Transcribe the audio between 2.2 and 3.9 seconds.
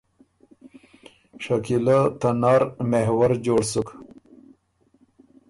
نر محور جوړ سُک